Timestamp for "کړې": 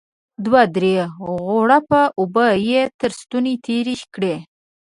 4.13-4.35